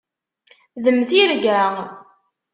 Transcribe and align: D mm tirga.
D 0.83 0.85
mm 0.95 1.01
tirga. 1.09 1.61